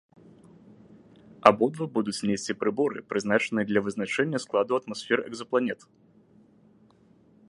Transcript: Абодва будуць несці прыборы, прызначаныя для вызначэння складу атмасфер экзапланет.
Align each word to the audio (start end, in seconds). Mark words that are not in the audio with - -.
Абодва 1.49 1.85
будуць 1.97 2.25
несці 2.29 2.55
прыборы, 2.61 2.99
прызначаныя 3.13 3.65
для 3.73 3.79
вызначэння 3.89 4.43
складу 4.47 4.73
атмасфер 4.79 5.19
экзапланет. 5.29 5.79